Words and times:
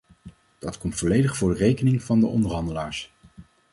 Dat 0.59 0.77
komt 0.77 0.95
volledig 0.95 1.37
voor 1.37 1.55
rekening 1.55 2.03
van 2.03 2.19
de 2.19 2.27
onderhandelaars. 2.27 3.13